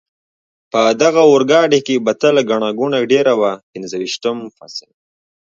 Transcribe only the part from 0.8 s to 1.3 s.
دغه